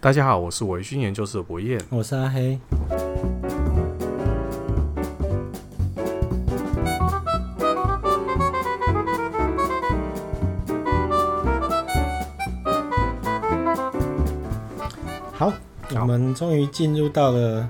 [0.00, 2.56] 大家好，我是维讯研究室的博彦，我是阿黑。
[15.32, 15.52] 好，
[15.90, 17.68] 我们终于进入到了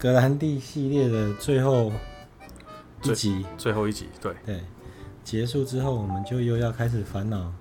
[0.00, 1.92] 格兰蒂系列的最后
[3.04, 4.34] 一集，最后一集，对。
[4.44, 4.60] 对，
[5.22, 7.52] 结束之后，我们就又要开始烦恼，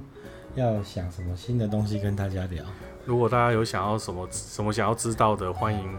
[0.55, 2.65] 要想什么新的东西跟大家聊。
[3.07, 5.97] 如果大家有想要什么什么想要知道的，欢迎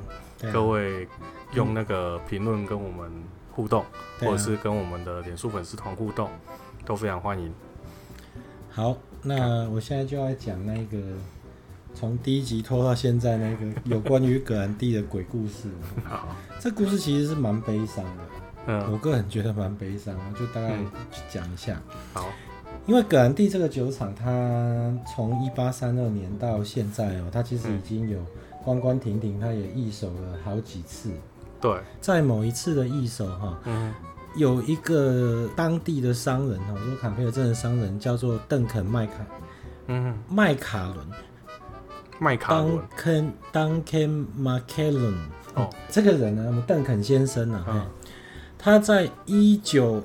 [0.52, 1.08] 各位
[1.54, 3.10] 用那个评论跟我们
[3.50, 3.88] 互动，啊、
[4.20, 6.28] 或者是跟我们的脸书粉丝团互动，
[6.84, 7.50] 都非常欢迎。
[8.70, 10.98] 好，那我现在就要讲那个
[11.94, 15.70] 从第一集拖到现在那个有关于葛兰蒂的鬼故事。
[16.04, 18.22] 好，这故事其实是蛮悲伤的，
[18.66, 20.76] 嗯，我个人觉得蛮悲伤，我就大概
[21.30, 21.72] 讲一下。
[21.72, 22.28] 嗯、好。
[22.88, 28.18] 因为葛兰蒂这个酒厂，它从一八三二年到现在哦，它其实已经有
[28.64, 31.10] 关关停停，它也易手了好几次。
[31.60, 33.92] 对，在某一次的易手哈，嗯，
[34.36, 39.12] 有一个当地的商人哈，就是坎培尔镇的商人叫做邓肯麦卡，
[39.88, 41.06] 嗯，麦卡伦，
[42.18, 42.78] 麦卡伦
[43.52, 45.16] ，Duncan McCallum
[45.54, 47.86] 哦，这个人呢，邓肯先生呢，嗯，
[48.56, 50.02] 他在一九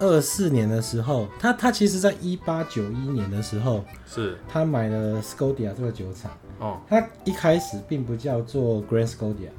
[0.00, 6.32] 二四年的时候，他他其实在一八九一年的时候，是他买了 Scotia 这个酒厂。
[6.58, 9.50] 哦，他一开始并不叫做 Grand Scotia，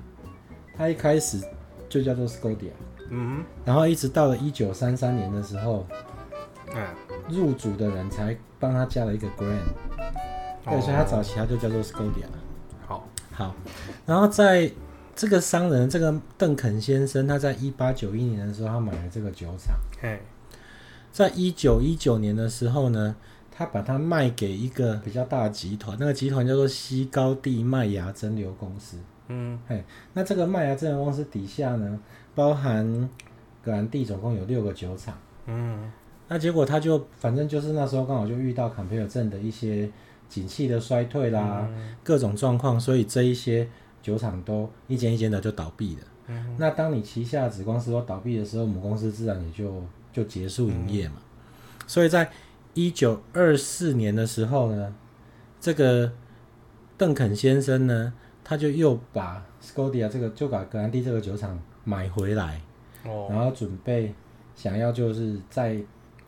[0.76, 1.40] 他一开始
[1.88, 2.72] 就叫做 Scotia。
[3.10, 5.86] 嗯哼，然后一直到了一九三三年的时候，
[6.74, 6.88] 嗯，
[7.30, 9.66] 入主的人才帮他加了一个 Grand，
[10.66, 12.26] 对，哦，所以他早期他就叫做 Scotia。
[12.88, 13.56] 好，好，
[14.06, 14.72] 然后在
[15.16, 19.76] 这个商人，这个邓肯先生，他在一八九一年的时候，他买了这个酒厂。
[20.02, 20.20] 嘿。
[21.12, 23.16] 在一九一九年的时候呢，
[23.52, 28.98] 他把它卖给一个比较大的集团，那个集团叫做西高地麦芽蒸馏公司。
[29.28, 32.00] 嗯，嘿，那这个麦芽蒸馏公司底下呢，
[32.34, 33.10] 包含
[33.62, 35.18] 格兰蒂总共有六个酒厂。
[35.48, 35.92] 嗯，
[36.28, 39.90] 那结果他就反正就是那时候刚好就遇到坎培尔镇的一些
[40.30, 43.68] 景气的衰退啦，嗯、各种状况，所以这一些
[44.02, 46.02] 酒厂都一间一间的就倒闭了。
[46.28, 49.84] 嗯，那当你旗下子公司都倒闭的时候，母公司自然也就。
[50.14, 51.16] 就结束营业嘛，
[51.88, 52.30] 所以在
[52.74, 54.94] 一九二四年的时候呢，
[55.58, 56.12] 这个
[56.98, 58.12] 邓肯先生呢，
[58.44, 62.60] 他就又把 Scotia 这个就把格兰蒂这个酒厂买回来，
[63.06, 64.14] 哦，然后准备
[64.54, 65.78] 想要就是再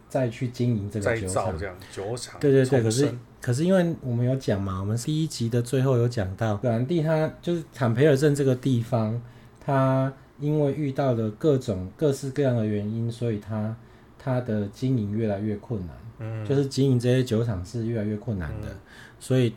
[0.08, 1.54] 再去经营这个酒厂，
[1.92, 9.22] 酒厂，对对对，可是可是因为我们有讲嘛，我们第一集的最后有讲到格兰蒂，他就是坎培尔镇这个地方，
[9.66, 10.12] 它。
[10.40, 13.74] 因为遇到了各种各式各样的原因，所以他
[14.18, 18.76] 他的经营越来越困难，嗯，就是经营这些酒厂是越来越困难的，嗯，
[19.20, 19.54] 所以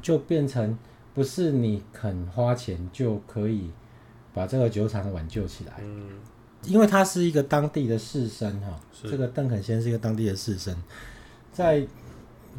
[0.00, 0.78] 就变成
[1.12, 3.68] 不是你肯花钱就可以
[4.32, 6.06] 把这个酒厂挽救起来，嗯，
[6.62, 10.74] 因为他是一个当地的士绅哈，这个邓肯先生是一个当地的士绅，
[11.52, 11.84] 在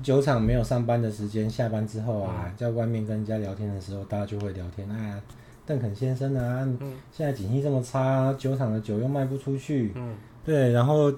[0.03, 5.19] 酒厂没有上班的时间，下班之后啊，嗯，在外面跟人家聊天的时候，大家就会聊天啊。
[5.71, 6.67] 邓肯先生啊，
[7.13, 11.09] 现在景气这么差，酒厂的酒又卖不出去，嗯，对，然后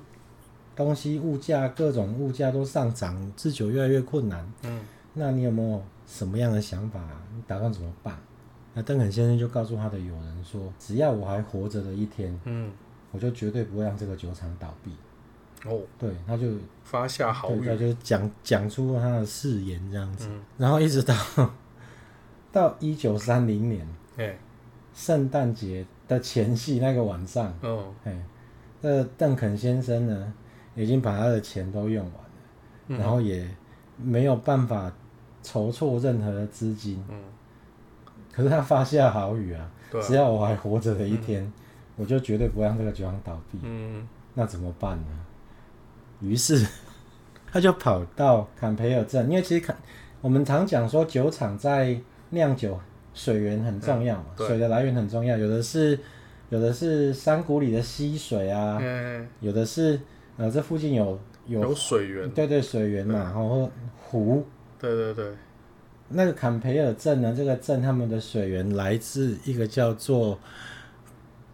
[0.75, 4.79] 东西物价各种物价都上涨，制酒越来越困难，嗯，
[5.15, 7.01] 那你有没有什么样的想法？
[7.35, 8.15] 你打算怎么办？
[8.75, 12.71] 那邓肯先生就告诉他的友人说：“只要我还活着的一天，嗯，
[13.11, 14.91] 我就绝对不会让这个酒厂倒闭。”
[15.67, 16.45] 哦，对，他就
[16.83, 21.15] 发下豪语，他就讲讲出他的誓言这样子，嗯，然后一直到
[22.51, 23.87] 到一九三零年。
[24.17, 24.37] 哎，
[24.93, 28.15] 圣诞节的前夕那个晚上，哦，哎，
[28.81, 30.33] 这邓肯先生呢，
[30.75, 32.29] 已经把他的钱都用完了，
[32.89, 33.47] 嗯、然后也
[33.97, 34.91] 没有办法
[35.41, 37.19] 筹措任何的资金，嗯，
[38.31, 41.53] 可是他发下豪语啊，啊，只要我还活着的一天，嗯、
[41.95, 45.07] 我就绝对不让这个酒厂倒闭，嗯，那怎么办呢？
[46.19, 46.67] 于是
[47.51, 49.75] 他就跑到坎培尔镇，因为其实坎，
[50.21, 52.79] 我们常讲说酒厂在酿酒。
[53.13, 55.37] 水源很重要嘛，嗯、水的来源很重要。
[55.37, 55.97] 有的是，
[56.49, 59.99] 有的是山谷里的溪水啊，嗯、有的是
[60.37, 63.69] 呃，这附近有有，有水源，对对，水源嘛，然后
[64.01, 64.45] 湖，
[64.79, 65.25] 对对对。
[66.09, 70.39] 那个坎培尔镇呢，这个镇他们的水源来自一个叫做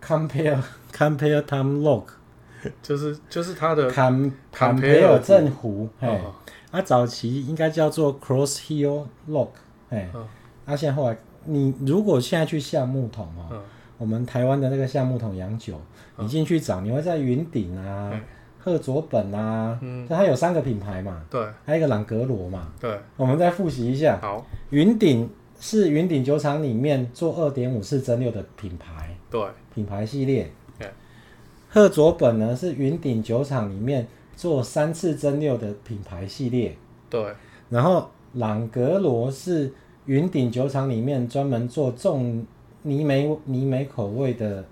[0.02, 0.62] Campbell
[0.94, 2.06] Campbell Town Lock，
[2.82, 6.22] 就是就是它的坎坎培尔镇湖，哎，
[6.72, 9.50] 它、哦、早期应该叫做 Cross Hill Lock，
[9.90, 10.28] 哎，它、哦。
[10.66, 11.18] 啊、现在后来。
[11.46, 13.62] 你如果现在去橡木桶哦，嗯、
[13.98, 15.80] 我们台湾的那个橡木桶洋酒，
[16.18, 18.12] 嗯、你进去找，你会在云顶啊、
[18.60, 29.42] 赫佐本啊，嗯，它有三个品牌嘛，对，还有一个朗格罗嘛，对，我们再复习一下，好，云顶是云顶酒厂里面做二点五次蒸馏的品牌，对，
[29.74, 30.52] 品牌系列。
[30.78, 30.90] 对，
[31.70, 36.76] 赫佐本呢是云顶酒厂里面做三次蒸馏的品牌系列。
[37.10, 37.34] 对，
[37.70, 39.74] 然后朗格罗是
[40.10, 42.44] 云顶酒厂里面专门做重
[42.82, 44.66] 泥煤泥煤口味的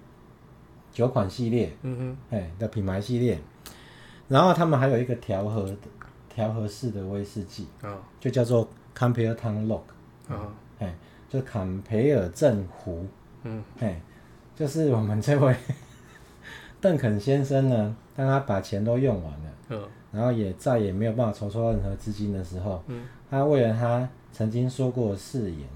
[0.91, 1.95] 酒款系列，嗯
[2.31, 3.37] 哼，哎的品牌系列。
[4.27, 5.77] 然后他们还有一个调和的
[6.27, 8.67] 调和式的威士忌，啊、哦，就叫做
[8.97, 9.81] Campbeltown Log，
[10.27, 10.95] 啊，哎，
[11.29, 13.05] 就坎培尔镇湖，
[13.43, 14.01] 嗯，哎，
[14.55, 15.55] 就是我们这位
[16.81, 25.67] 邓肯先生呢，当他把钱都用完了，嗯，然后也再也没有办法筹措任何资金的时候，嗯，他为了他曾经说过誓言，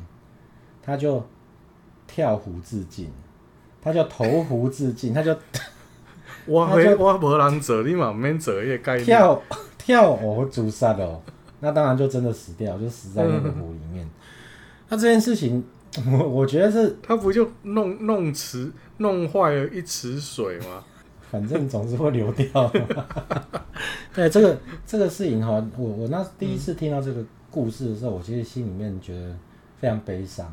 [0.82, 1.24] 他就
[2.08, 3.10] 跳湖自尽，
[3.82, 5.36] 他就投湖自尽，他就。
[6.48, 9.06] 我没我没人做，你嘛免做一个概念。
[9.06, 9.40] 跳
[9.78, 11.22] 跳河自杀哦，
[11.60, 14.10] 那当然就真的死掉，就死在那个湖里面。
[14.90, 15.64] 那这件事情，
[16.12, 20.84] 我我觉得是，他不就弄弄池弄坏了一池水吗？
[21.30, 22.72] 反正总是会流掉。
[24.14, 29.36] 对这个这个事情哈，我我那第一次听到这个故事的时候，我其实心里面觉得
[29.78, 30.52] 非常悲伤，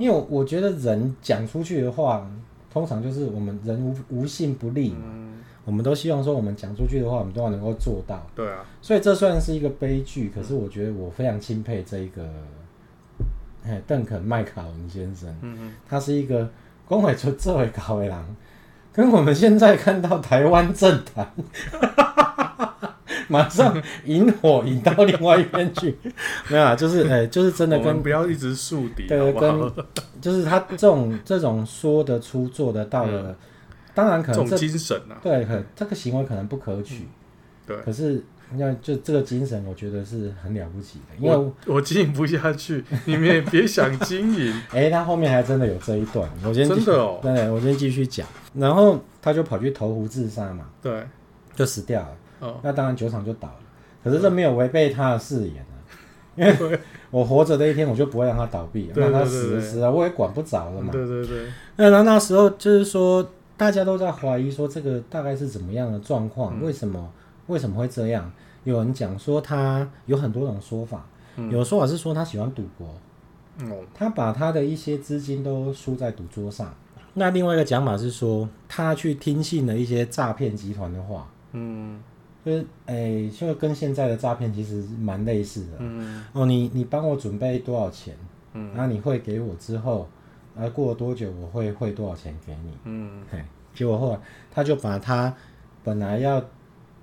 [0.00, 2.28] 因为我我觉得人讲出去的话。
[2.70, 8.24] 通常就是我们人无无信不立嘛，嗯，我们都希望说我们讲出去的话，我们都要能够做到。
[8.36, 12.28] 对啊，所以这算是一个悲剧，可是我觉得我非常钦佩这一个，
[13.64, 16.48] 哎，邓肯麦卡伦先生，嗯嗯，他是一个
[16.86, 18.22] 公会出这位高位郎，
[18.92, 21.32] 跟我们现在看到台湾政坛。
[23.30, 25.96] 马上引火引到另外一边去，
[26.48, 29.72] 没有啊，就是哎、欸，就是真的跟不要一直树敌，对，跟
[30.20, 33.36] 就是他这种这种说得出做得到的，嗯、
[33.94, 37.08] 当然可能这，这种精神啊，对，可这个行为可能不可取，嗯、
[37.66, 38.24] 对，可是
[38.56, 44.50] 要就这个精神，我觉得是很了不起的，因为我，我经营不下去，你们也别想经营。
[44.72, 51.06] 哎、欸，他后面还真的有这一段，我先真的哦，对，我先继续讲，然后他就跑去投湖自杀嘛，对，
[51.54, 52.08] 就死掉了。
[52.40, 53.60] 哦、那当然酒厂就倒了，
[54.02, 55.74] 可是这没有违背他的誓言啊，
[56.36, 56.78] 因为
[57.10, 60.92] 我活着的一天，我就不会让他倒闭，让他死了死啊，我也管不着了嘛。
[60.92, 61.46] 对对对。
[61.76, 63.26] 那那那时候就是说，
[63.56, 66.62] 大家都在怀疑说这个大概是怎么样的状况、嗯？
[66.64, 67.10] 为什么
[67.46, 68.30] 为什么会这样？
[68.64, 71.06] 有人讲说他有很多种说法，
[71.36, 72.86] 嗯、有说法是说他喜欢赌博，
[73.60, 76.74] 嗯，他把他的一些资金都输在赌桌上。
[77.14, 81.98] 那另外一个讲法是说，他去听信了一些诈骗集团的话，嗯。
[82.48, 85.72] 就是哎、欸，就跟现在的诈骗其实蛮类似的。
[85.80, 88.16] 嗯哦，你你帮我准备多少钱？
[88.54, 90.08] 嗯，然后你汇给我之后，
[90.56, 92.72] 然后过了多久我会汇多少钱给你？
[92.84, 95.34] 嗯，嘿，结果后来他就把他
[95.84, 96.42] 本来要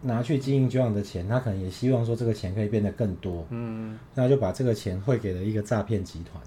[0.01, 3.45] 拿去经营酒厂的钱，他可能也希望说这个钱可以变得更多。
[3.51, 6.41] 嗯，那就把这个钱汇给了一个诈骗集团。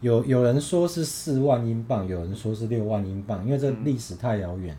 [0.00, 4.76] 有有人说是四万英镑，有人说是六万英镑，因为这历史太遥远。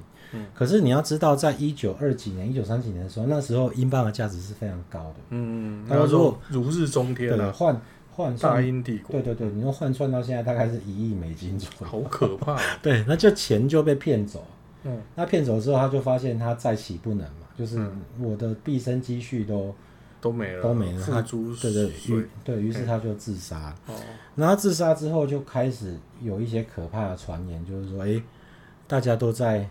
[0.54, 5.16] 可是你要知道，在一九二几年、一九三几年的时候，那时候英镑的价值是非常高的。
[5.30, 7.38] 嗯，他说如日中天啊。
[7.38, 7.82] 对，换
[8.12, 9.12] 换算大英帝国。
[9.14, 11.88] 对对对，你说换算到现在大概是一亿美金左右。
[11.88, 12.62] 好可怕啊。
[12.84, 14.46] 对，那就钱就被骗走。
[14.84, 17.80] 嗯，那骗走之后，他就发现他再起不能嘛，就是
[18.20, 19.74] 我的毕生积蓄都
[20.20, 21.06] 都没了，都没了。
[21.06, 23.74] 他对对于对于是他就自杀。
[23.88, 23.94] 哦。
[24.36, 28.22] 然后自杀之后就开始有一些可怕的传言，就是说，哎，
[28.86, 29.70] 大家都在。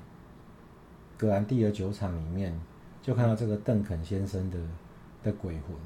[1.17, 2.53] 格兰蒂的酒厂里面，
[3.03, 4.57] 就看到这个邓肯先生的
[5.23, 5.77] 的鬼魂，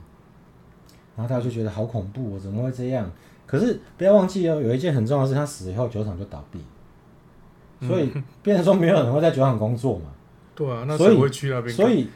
[1.16, 3.11] 然后他就觉得好恐怖，我怎么会这样？
[3.47, 6.61] 可是不要忘记哦，有一件很重要的事，他死以后酒厂就倒闭，
[7.87, 10.06] 所以变成说没有人会在酒厂工作嘛。
[10.54, 11.75] 对啊，那谁会去那边？
[11.75, 12.08] 所以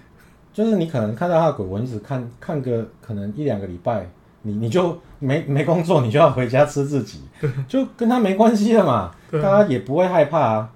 [0.52, 4.09] 就是你可能看到他的鬼魂，只看看个可能一两个礼拜，
[4.42, 7.21] 你你就没没工作，你就要回家吃自己，
[7.66, 10.73] 就跟他没关系了嘛，大家也不会害怕啊。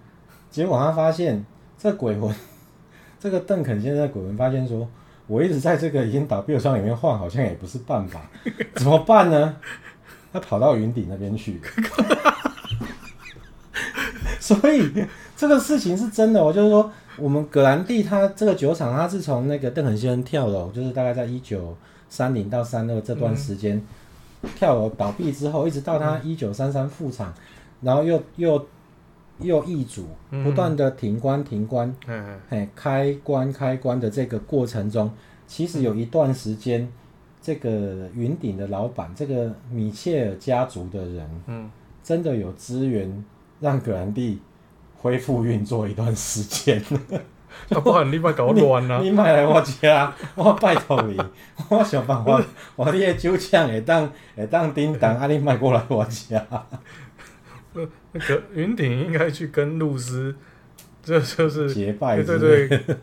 [0.51, 1.45] 结果他发现。
[1.79, 2.35] 这鬼魂，
[3.21, 4.89] 这个邓肯先生的鬼魂发现说
[5.29, 8.23] ：“我一直在这个已经倒闭的厂里面晃，好像也不是办法，
[8.75, 9.57] 怎么办呢？”
[10.33, 11.61] 他跑到云顶那边去。
[14.41, 14.91] 所以
[15.37, 21.77] 这个事情是真的，我就是说，我们格兰蒂他这个酒厂，他是从那个邓肯先生跳楼，就是大概在一九
[22.09, 23.77] 三零到三二这段时间、
[24.43, 27.35] 嗯、跳楼倒闭之后，一直到他一九三三复厂，
[27.83, 28.67] 然后又又。
[29.39, 30.07] 又易主，
[30.45, 35.11] 不断的停关停关，嗯，嘿，开关开关的这个过程中，
[35.47, 36.89] 其实有一段时间，嗯、
[37.43, 41.71] 这个云顶的老板，这个米切尔家族的人，嗯，
[42.03, 43.25] 真的有资源
[43.61, 44.41] 让格兰蒂
[44.97, 46.83] 恢复运作一段时间。
[47.71, 49.01] 啊，不然你莫搞乱啊！
[49.01, 51.17] 你莫来我家， 我拜托你，
[51.71, 52.39] 我想办法，
[52.75, 56.45] 我你的酒厂会当会当叮当， 啊，你莫过来我家。
[58.13, 60.35] 那个云顶应该去跟露丝，
[61.03, 62.97] 这就是结拜，对对对，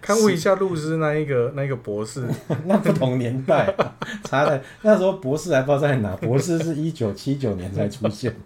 [0.00, 2.26] 看问一下露丝那一个那一个博士，
[2.66, 3.74] 那不同年代，
[4.24, 8.34] 查的那时候博士还不知道在哪，博士是一九七九年才出现。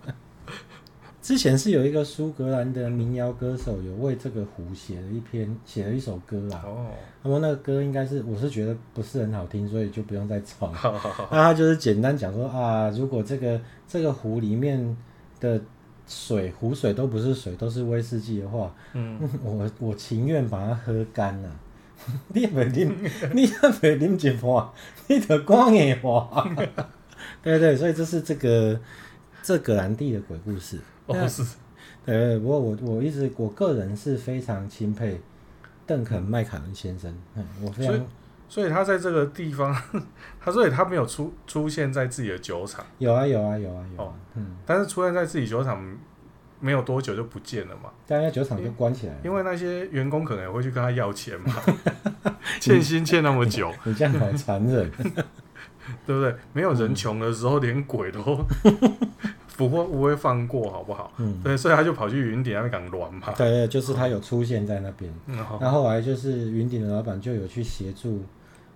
[1.23, 6.63] 之前是有一个苏格兰的民谣歌手有为这个湖写了一篇，写了一首歌啦。
[6.65, 6.87] 哦，
[7.23, 10.73] 那么那个歌应该是，我是觉得不是很好听，所以就不用再唱。
[11.31, 14.97] 那他就是简单讲说啊，如果这个这个湖里面
[15.41, 15.61] 的
[16.07, 21.51] 水，湖水都不是水，都是威士忌的话，嗯， 我我情愿把它喝干 了。
[22.29, 22.89] 你 别啉，
[23.35, 23.47] 你
[23.81, 24.69] 别啉一碗，
[25.07, 26.49] 你得光眼花。
[27.43, 28.81] 对对，所以这是这个
[29.43, 30.79] 这葛兰地的鬼故事。
[31.07, 31.45] 哦，是，
[32.07, 35.21] 对，不过我我一直我个人是非常钦佩
[35.87, 38.07] 邓肯麦卡伦先生，嗯，我非常，
[38.51, 39.75] 所以，他在这个地方，
[40.41, 45.81] 他所以他没有出出现在自己的酒厂，有啊有啊有啊有啊，嗯，但是出现在自己酒厂
[46.59, 51.55] 没有多久就不见了嘛，大家酒厂就关起来了，因为那些员工可能也会去跟他要钱嘛，
[52.61, 54.91] 欠薪欠那么久， 你这样好残忍，
[56.05, 56.35] 对不对？
[56.53, 58.45] 没有人穷的时候，连鬼都。
[59.57, 61.13] 不会不会放过，好不好？
[61.19, 63.31] 嗯，对，所以他就跑去云顶那边港乱嘛。
[63.37, 65.13] 对对，就是他有出现在那边。
[65.27, 68.25] 嗯，然后后来就是云顶的老板就有去协助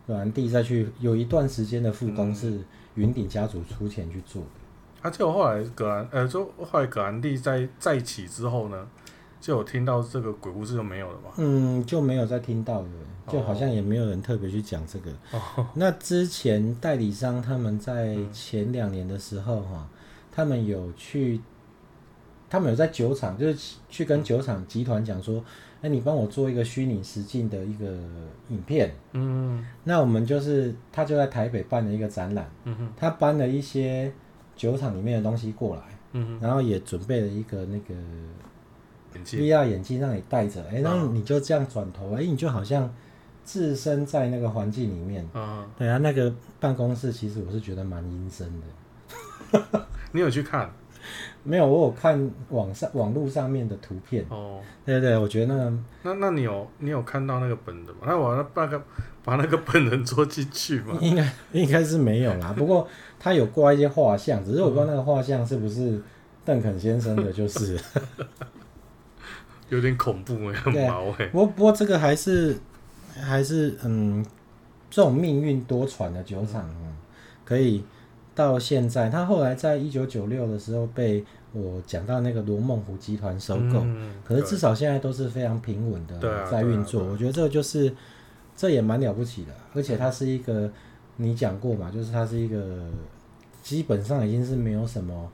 [0.07, 2.61] 葛兰地再去有一段时间的复工，是
[2.95, 5.09] 云顶家族出钱去做的。
[5.09, 8.87] 啊，就后来葛兰呃，就后来葛兰地在再起之后呢，
[9.41, 11.31] 就有听到这个鬼故事就没有了嘛。
[11.37, 12.89] 嗯，就没有再听到了，
[13.29, 15.11] 就好像也没有人特别去讲这个。
[15.33, 19.89] 哦，那之前代理商他们在前两年的时候哈。
[20.37, 21.41] 他们有去，
[22.49, 25.43] 他们有在酒厂，就是去跟酒厂集团讲说，
[25.83, 27.87] 哎，你帮我做一个虚拟实境的一个
[28.49, 28.95] 影片。
[29.13, 32.49] 嗯，那我们就是他就在台北办了一个展览。
[32.65, 34.13] 嗯哼，他搬了一些
[34.57, 35.83] 酒厂里面的东西过来。
[36.13, 37.95] 嗯哼，然后也准备了一个那个
[39.25, 42.89] VR 眼镜让你戴着，哎，然后你就这样转头，哎，你就好像
[43.45, 45.29] 置身在那个环境里面。
[45.35, 49.87] 嗯，对啊，那个办公室其实我是觉得蛮阴森的。
[50.13, 50.71] 你有去看？
[51.43, 54.25] 没有，我有看网上网络上面的图片。
[54.29, 58.01] 哦，对对，我觉得那个、那那你有你有看到那个本的吗？
[58.07, 58.83] 那我那个
[59.23, 60.97] 把那个本人捉进去吗？
[61.03, 62.55] 应该应该是没有啦。
[62.57, 66.01] 不过他有挂一些画像，只是我不知道那个画像是不是
[66.45, 67.79] 邓肯先生的，就是
[69.69, 71.27] 有点恐怖哎，很毛哎。
[71.27, 72.57] 不过不过这个还是
[73.21, 74.25] 还是嗯，
[74.91, 76.97] 这种命运多舛的酒厂、嗯、
[77.45, 77.85] 可以。
[78.35, 87.05] 到现在，他后来在一九九六的时候被我讲到那个罗梦湖集团收购，嗯、可是至少现在都是非常平稳的在运作。
[87.05, 87.95] 我觉得这就是
[88.57, 90.69] 这也蛮了不起的，而且它是一个
[91.17, 92.91] 你讲过嘛，就是它是一个
[93.62, 95.31] 基本上已经是没有什么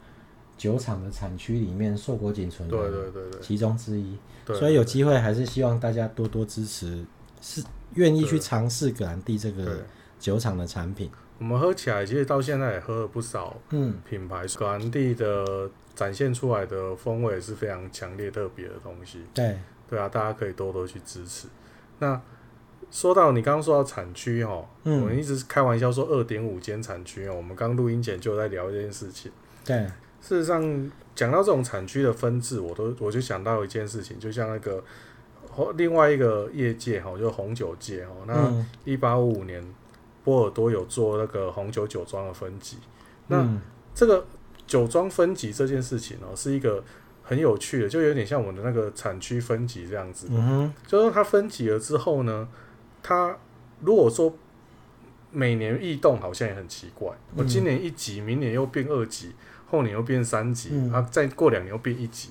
[0.59, 2.77] 酒厂的产区里面硕果仅存的
[3.41, 4.17] 其中之一。
[4.47, 7.03] 所以有机会还是希望大家多多支持，
[7.41, 7.63] 是
[7.95, 9.79] 愿意去尝试格兰地这个
[10.19, 11.09] 酒厂的产品。
[11.41, 14.45] 我们喝起来，其实到现在也喝了不少嗯品牌。
[14.59, 19.25] 格兰地的展现出来的风味也是非常强烈、特别的东西。
[19.33, 21.49] 对，对啊，大家可以多多去支持。
[21.99, 22.21] 那
[22.91, 27.35] 说到你刚刚说到产区哈，嗯、我们一直开玩笑说二点五间产区哦。
[27.35, 29.33] 我们刚录音前就在聊这件事情。
[29.65, 29.79] 对，
[30.21, 34.85] 事实上讲到这种产区的分制，我都我就想到一件事情，就像那个
[35.77, 38.13] 另外一个业界哈，就是红酒界哈。
[38.27, 39.65] 那一八五五年。
[40.25, 42.77] 波尔多有做那个红酒酒庄的分级，
[43.29, 43.49] 那
[43.95, 44.27] 这个
[44.67, 46.85] 酒庄分级这件事情哦，是一个
[47.23, 50.29] 很有趣的，就有点像我们的那个产区分级这样子。
[50.87, 52.47] 就是它分级了之后呢，
[53.03, 53.37] 它
[53.81, 54.33] 如果说
[55.33, 57.11] 每年异动，好像也很奇怪。
[57.35, 59.33] 我今年一级，明年又变二级，
[59.71, 62.31] 后年又变三级，啊，再过两年又变一级，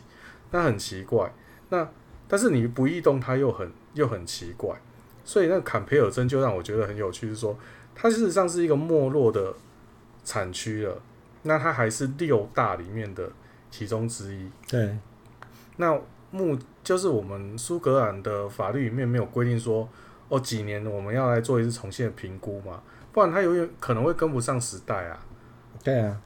[0.52, 1.34] 那很奇怪。
[1.70, 1.90] 那
[2.28, 4.80] 但是你不异动，它又很又很奇怪。
[5.26, 7.58] 所以那坎培尔镇就让我觉得很有趣，是说。
[7.96, 9.54] 它事实上是一个没落的
[10.24, 11.02] 产区了，
[11.44, 13.30] 那它还是六大里面的
[13.70, 14.50] 其中之一。
[14.70, 14.98] 对，
[15.76, 16.00] 那
[16.32, 19.90] 目就是我们苏格兰的法律里面没有规定说，
[20.30, 22.82] 哦，几年我们要来做一次重新的评估嘛，
[23.12, 25.20] 不然它有可能会跟不上时代啊。
[25.84, 26.22] 对啊，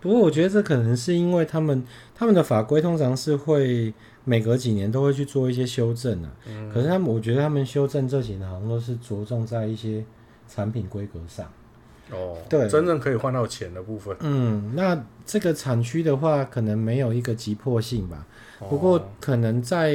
[0.00, 1.84] 不过我觉得这可能是因为他们
[2.14, 3.92] 他们的法规通常是会
[4.24, 6.30] 每隔几年都会去做一些修正啊。
[6.46, 10.02] 嗯，可是他们我觉得他们修正这几年好像都是着重在一些。
[10.48, 11.46] 产品规格上，
[12.10, 14.16] 哦，对，真正可以换到钱的部分。
[14.20, 18.26] 嗯，那这个产区的话，可能没有一个急迫性吧。
[18.68, 19.94] 不过可能在，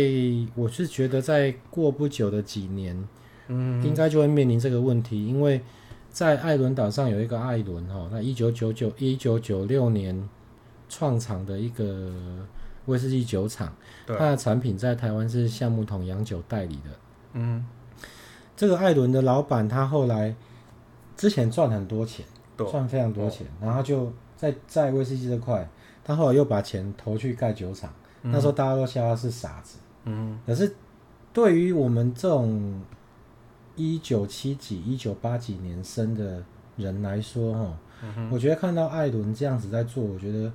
[0.55, 3.07] 我是觉得在过不久的几年，
[3.47, 5.59] 嗯，应该就会面临这个问题，因为
[6.09, 10.29] 在艾伦岛上有一个艾伦哈，那一九九九一九九六年
[10.87, 12.13] 创厂的一个
[12.85, 13.75] 威士忌酒厂，
[14.07, 16.89] 它的产品在台湾是橡木桶洋酒代理的。
[17.33, 17.65] 嗯，
[18.55, 20.35] 这个艾伦的老板他后来
[21.15, 22.25] 之前赚很多钱，
[22.57, 25.67] 赚非常多钱，然后就在在威士忌这块，
[26.03, 27.91] 他后来又把钱投去盖酒厂。
[28.25, 30.73] 那时候大家都笑他是傻子，嗯，可是
[31.33, 32.81] 对于我们这种
[33.75, 36.41] 一九七几、一九八几年生的
[36.77, 37.77] 人来说，哈，
[38.31, 40.49] 我觉得看到艾伦这样子在做，我觉得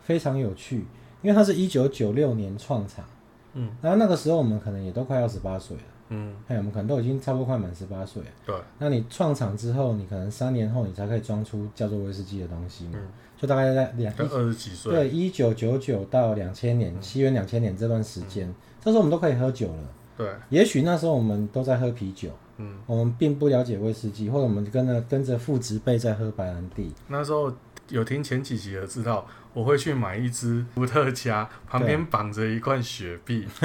[0.00, 0.84] 非常有趣，
[1.22, 3.04] 因为他是一九九六年创厂，
[3.52, 5.82] 嗯，然后那个时候我们可能也都快二十八岁了，
[6.12, 12.98] 嗯，哎，我们可能都已经差不多快满十八岁了，对，那你创厂之后，你可能三年后你才可以装出叫做威士忌的东西嘛。
[13.38, 19.88] 就大概在两二十几岁，对，一九九九到两千年，西元两千年这段时间，嗯、这时候我们都可以喝酒了。
[20.16, 22.28] 对，也许那时候我们都在喝啤酒，
[22.58, 26.92] 嗯，我们并不了解威士忌，或者我们跟着跟着父执辈在喝白兰地。
[27.08, 27.52] 那时候
[27.88, 33.48] 有听前几集的知道，我会去买一支伏特加，旁边绑着一罐雪碧。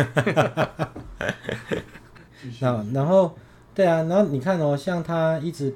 [2.62, 3.36] 那然后
[3.74, 5.76] 对啊，然后你看哦，像他一直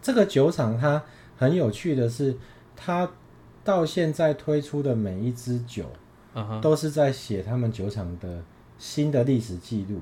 [0.00, 1.02] 这个酒厂，它
[1.36, 2.36] 很有趣的是，
[2.74, 3.08] 它。
[3.66, 5.86] 到现在推出的每一支酒，
[6.62, 8.40] 都是在写他们酒厂的
[8.78, 9.98] 新的历史记录。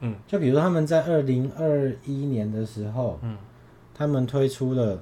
[0.00, 3.38] 嗯，就比如说他们在二零二一年的时候，嗯，
[3.94, 5.00] 他们推出了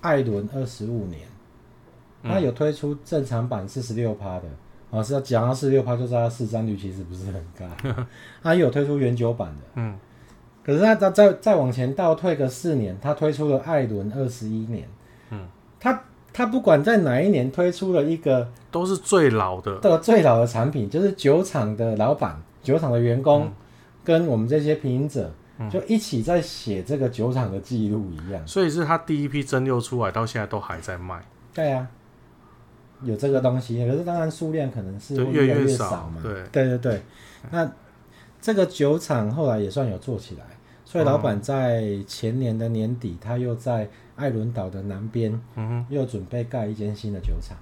[0.00, 1.28] 艾伦二十五年，
[2.24, 4.48] 他有推出正常版四十六趴的，
[4.90, 7.66] 啊，是要讲到四六趴就知道它市占率其实不是很高。
[8.42, 9.96] 他有推出原酒版的，嗯，
[10.64, 14.88] 可是他再再再往前倒退个四年，他推出了艾伦二十一年，
[15.30, 15.46] 嗯，
[15.80, 16.02] 他。
[16.32, 23.52] 他不管在哪一年推出了一个，都是最老的，的最老的产品，就是酒厂的老板、酒厂的员工，嗯、
[24.04, 28.46] 跟我们这些品饮者，嗯、就一起在写这个酒厂的记录一样。
[28.46, 31.24] 所以是他第一批蒸馏出来，到现在都还在卖。
[31.54, 31.88] 对啊，
[33.02, 36.20] 有这个东西，可是当然数量可能是越来越少嘛。
[36.22, 37.02] 对对对对，
[37.50, 37.70] 那
[38.40, 40.44] 这个酒厂后来也算有做起来，
[40.84, 43.88] 所以老板在前年的年底，他又在。
[44.16, 47.54] 艾伦岛的南边，嗯哼，又准备盖一间新的酒厂，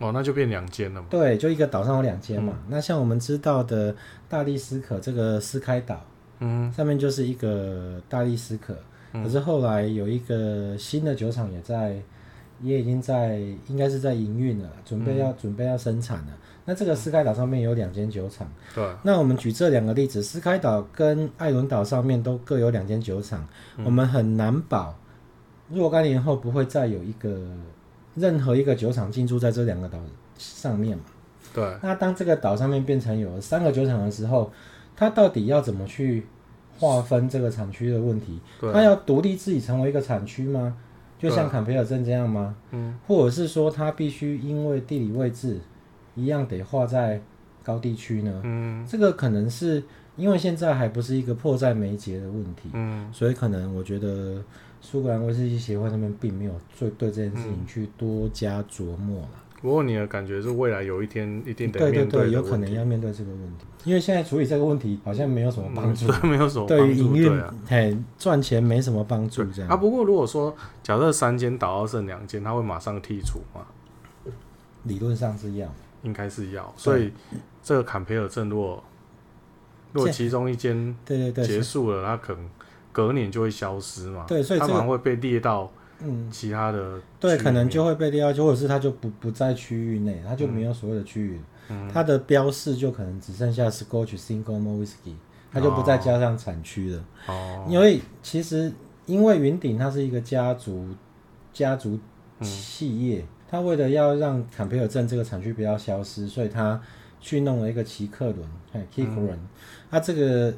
[0.00, 1.06] 哦，那就变两间了嘛。
[1.08, 2.52] 对，就一个岛上有两间嘛。
[2.52, 3.94] 嗯、那像我们知道的
[4.28, 6.04] 大力斯可这个斯开岛，
[6.40, 8.76] 嗯，上面就是一个大力斯可，
[9.12, 12.02] 嗯、可是后来有一个新的酒厂也在，
[12.62, 13.38] 也已经在，
[13.68, 16.38] 应该是在营运了，准备要、嗯、准备要生产了。
[16.66, 18.82] 那这个斯开岛上面有两间酒厂，对。
[19.02, 24.94] 那我们举这两个例子，斯开岛跟艾伦岛上面都各有两间酒厂，嗯、我们很难保。
[25.68, 27.38] 若干年后不会再有一个
[28.14, 29.98] 任何一个酒厂进驻在这两个岛
[30.38, 31.04] 上面嘛？
[31.52, 31.76] 对。
[31.82, 34.50] 那当这个岛上面变成有三个酒厂的时候，
[34.96, 36.26] 它到底要怎么去
[36.78, 38.40] 划分这个产区的问题？
[38.60, 38.72] 对。
[38.72, 40.76] 它要独立自己成为一个产区吗？
[41.18, 42.54] 就像坎培尔镇这样吗？
[42.70, 42.94] 嗯。
[43.06, 45.58] 或者是说它必须因为地理位置
[46.14, 47.20] 一样得划在
[47.62, 48.40] 高地区呢？
[48.44, 48.86] 嗯。
[48.86, 49.82] 这个可能是
[50.16, 52.70] 因为现在还不是一个迫在眉睫的问题。
[52.72, 53.08] 嗯。
[53.12, 54.42] 所以可能我觉得。
[54.86, 59.28] 苏格兰威士忌协会那边并没有对对这件事情去多加琢磨了。
[59.64, 69.76] 不过你的感觉是未来有一天一定得面对，对对对，有可能要面对这个问题，因为现在处理这个问题好像没有什么帮助，嗯、没有什么对于营运嘿赚钱没什么帮助这样啊。
[69.76, 73.64] 不过如果说假设三间倒到剩两间，他会马上剔除吗？
[74.82, 75.66] 理论上是要，
[76.02, 76.70] 应该是要。
[76.76, 77.10] 所以
[77.62, 78.84] 这个坎培尔镇如果
[79.92, 82.46] 如果其中一间对对对结束了，他可能。
[82.92, 84.24] 隔年就会消失嘛？
[84.28, 85.68] 对，所以它可能会被列到
[86.00, 86.30] 嗯。
[86.30, 95.14] 其他的、嗯、对，可能就会被列到，或者是它就不不在区域内，它就没有所谓的区域，嗯、它的标示就可能只剩下 Scotch Single Malt Whisky，
[95.52, 97.04] 它就不再加上产区了。
[97.26, 98.72] 哦，因为其实
[99.06, 100.88] 因为云顶它是一个家族
[101.52, 101.98] 家族
[102.40, 106.80] 企业，嗯、它为了要让坎培尔镇这个产区不要消失，所以它
[107.20, 109.38] 去弄了一个奇克伦，哎，Kickeren，
[109.90, 110.54] 它这个。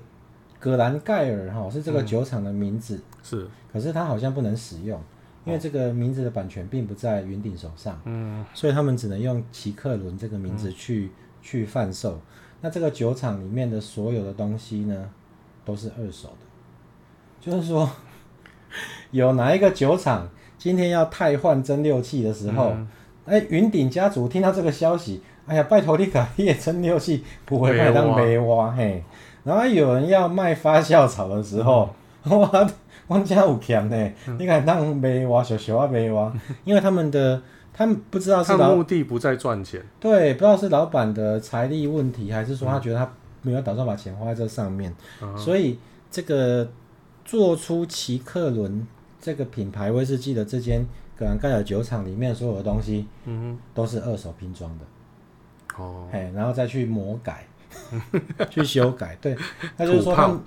[0.58, 4.98] 格兰盖尔哈是这个酒厂的名字，嗯、是，可是它好像不能使用，
[5.46, 12.20] 因为这个名字的版权并不在云顶手上，嗯，所以他们只能用奇克伦这个名字去、嗯、去贩售。
[12.60, 15.08] 那这个酒厂里面的所有的东西呢，
[15.64, 16.36] 都是二手的，
[17.40, 17.88] 就是说，
[19.12, 20.28] 有哪一个酒厂
[20.58, 22.70] 今天要汰换蒸馏器的时候，
[23.24, 29.04] 哎、嗯，云顶家族听到这个消息，哎呀，拜托你改业蒸馏器不会卖当梅蛙嘿。
[29.44, 32.70] 然后有人要卖发酵草的时候， 我
[33.08, 36.32] 我家有强呢，嗯、你看他们卖哇小小啊卖哇，
[36.64, 37.40] 因为他们的
[37.72, 43.08] 他们不知道是老目的不在赚钱，对，不知道是老板的财力问题，还是说他觉得他
[43.42, 44.92] 没有打算把钱花在这上面，
[45.22, 45.78] 嗯、所以
[46.10, 46.68] 这个
[47.24, 48.84] 做出奇克伦
[49.20, 50.84] 这个品牌威士忌的这间
[51.16, 54.84] 格兰盖尔酒厂里面所有的东西，嗯哼，都是二手拼装的，
[55.80, 57.46] 哦，嘿，然后再去魔改，
[58.50, 59.36] 去修改，对，
[59.76, 60.40] 那就是说他们。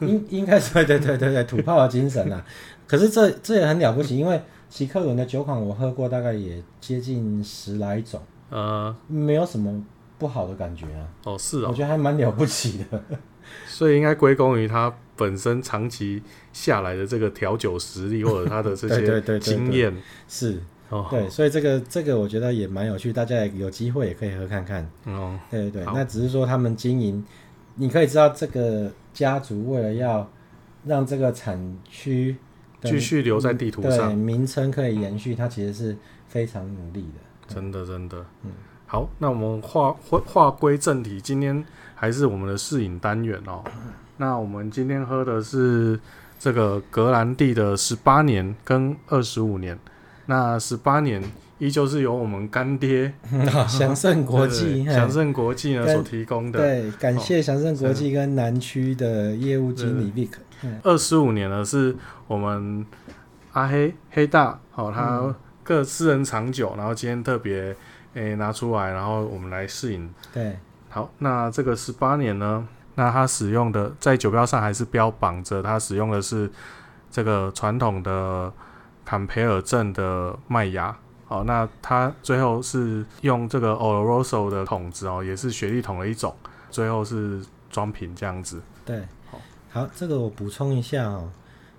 [0.00, 2.44] 应应该是对对对对对土炮的精神啊，
[2.86, 9.82] 可是这这也很了不起，因为奇克伦的酒款我喝过，大概也接近十来种，呃，没有什么
[10.18, 11.08] 不好的感觉啊。
[11.24, 13.02] 哦，是哦，我觉得还蛮了不起的。
[13.66, 16.20] 所以应该归功于他本身长期
[16.52, 19.94] 下来的这个调酒实力，或者他的这些 经验。
[20.28, 20.60] 是。
[20.88, 24.88] 哦，对，所以这个这个我觉得也蛮有趣，大家也有机会也可以喝看看。
[25.04, 27.24] 哦，对对对，那只是说他们经营，
[27.76, 28.92] 你可以知道这个。
[29.16, 30.30] 家族为了要
[30.84, 31.58] 让这个产
[31.88, 32.36] 区
[32.82, 35.96] 继续留在地图上，对名称可以延续，它其实是
[36.28, 37.54] 非常努力的。
[37.54, 38.18] 真的，真的。
[38.44, 38.50] 嗯，
[38.84, 43.64] 好，那我们话话话归正题，今天还是我们的试饮单元哦。
[44.18, 45.98] 那我们今天喝的是
[46.38, 49.78] 这个格兰蒂的十八年跟二十五年。
[50.26, 51.22] 那十八年。
[51.58, 53.12] 依旧是由我们干爹
[53.66, 56.58] 祥盛国际， 祥盛国际呢所提供的。
[56.58, 60.30] 对，感谢祥盛国际跟南区的业务经理 Vic。
[60.82, 62.84] 二十五年呢，是我们
[63.52, 67.74] 阿黑黑大，好，他个私人长酒，然后今天特别
[68.14, 70.10] 诶拿出来，然后我们来试饮。
[70.32, 72.66] 对，好，那这个十八年呢，
[72.96, 76.50] 那他使用的在酒标上还是标榜着他使用的是
[77.10, 78.52] 这个传统的
[79.04, 80.94] 坎培尔镇的麦芽。
[81.28, 86.32] 好，那他最后是用这个 Oloroso 的桶子哦，也是雪莉桶的一种，
[86.70, 88.62] 最后是装瓶这样子。
[88.84, 91.28] 对，好，好，这个我补充一下哦，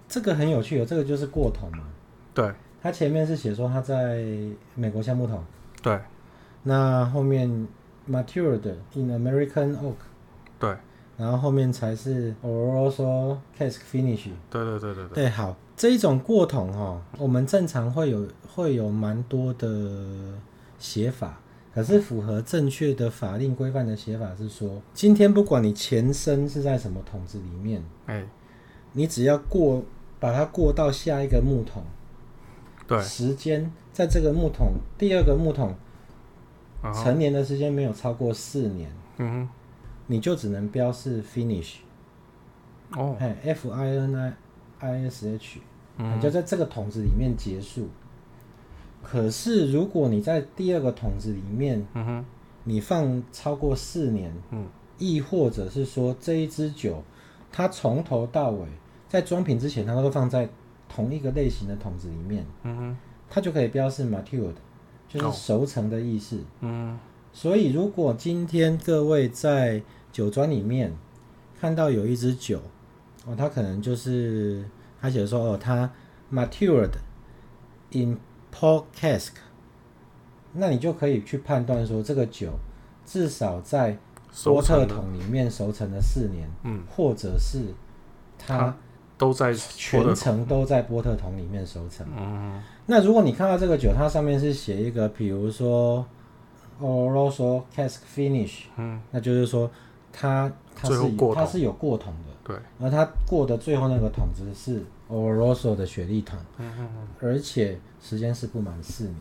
[0.10, 1.86] 这个很有趣哦，这个就是过桶嘛。
[2.34, 4.22] 对，它前面是写说它在
[4.76, 5.42] 美国橡木桶。
[5.82, 5.98] 对，
[6.64, 7.68] 那后面
[8.10, 9.96] Matured in American Oak。
[10.60, 10.76] 对，
[11.16, 14.28] 然后后面才是 Oloroso Cask Finish。
[14.50, 15.16] 对对对对对。
[15.16, 15.56] 对，好。
[15.78, 20.04] 这一种过桶哦，我们正常会有会有蛮多的
[20.80, 21.40] 写法，
[21.72, 28.26] 可是符合正确的法令规范的写法是说，今天不管你前身是在什么桶子里面，哎，
[28.94, 29.84] 你只要过
[30.20, 31.84] 把它过到下一个木桶，
[32.88, 35.76] 对，时间在这个木桶第二个木桶
[36.92, 39.50] 成年的时间没有超过四年，嗯哼，
[40.08, 41.76] 你就只能标示 finish，
[42.96, 44.34] 哦，哎，F I N I。
[44.82, 45.58] ISH，
[45.98, 47.88] 嗯，就在这个桶子里面结束。
[49.04, 52.26] 可是如果你在第二个桶子里面，嗯哼，
[52.63, 57.04] 你放超过四年，嗯，亦或者是说这一支酒，
[57.52, 58.68] 它从头到尾
[59.08, 60.50] 在装瓶之前，它都放在
[60.90, 62.98] 同一个类型的桶子里面，嗯哼，
[63.30, 64.56] 它就可以标示 matured，
[65.08, 67.00] 就是熟成的意思，嗯。
[67.34, 70.92] 所以如果今天各位在酒庄里面
[71.60, 72.60] 看到有一支酒，
[73.28, 74.63] 哦，他可能就是
[75.02, 75.90] 他写说哦，他
[76.32, 76.92] matured
[77.92, 78.18] in
[78.54, 79.32] port cask，
[80.54, 82.54] 那你就可以去判断说这个酒
[83.06, 83.98] 至少在
[84.44, 87.60] 波特桶里面熟成了四年，嗯，或者是
[88.38, 88.76] 它
[89.18, 92.06] 都在全程都在波特桶里面熟成。
[92.16, 96.06] 嗯，那如果你看到这个酒，它上面是写一个，比如说
[96.80, 99.70] Oloroso cask finish，嗯，那就是说
[100.13, 100.96] 它它是
[101.36, 102.34] 它是有过桶的。
[102.44, 109.20] 对，而它过的最后那个桶子是 Oloroso 的雪莉桶，嗯嗯嗯，而且时间是不满四年，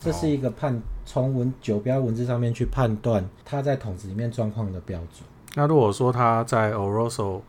[0.00, 5.28] 这是一个判从文酒标文字上面去判断它在桶子里面状况的标准。
[5.56, 7.42] 那如果说它在 Oloroso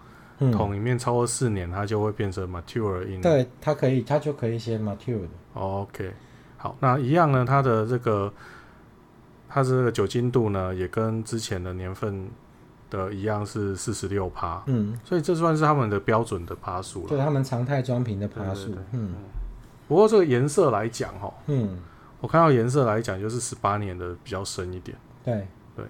[0.52, 3.22] 桶里面超过四年，它就会变成 Mature in。
[3.22, 5.30] 对，它可以，它就可以写 Mature 的。
[5.54, 6.12] OK，
[6.58, 8.34] 好，那一样呢，它的这个
[9.48, 12.28] 它的这个酒精度呢，也跟之前的年份。
[12.89, 19.13] 的一样是四十六趴，嗯，所以这算是他们的标准的趴数了，对他们常态装瓶的趴数，嗯。
[19.88, 21.80] 不过这个颜色来讲，哈，嗯，
[22.19, 25.47] 我看到颜色来讲，就是十八年的比较深一点，对。
[25.75, 25.86] 对。